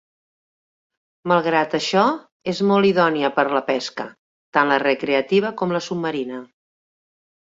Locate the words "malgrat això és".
1.31-2.61